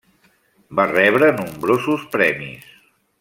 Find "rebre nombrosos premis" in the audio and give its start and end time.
0.91-2.77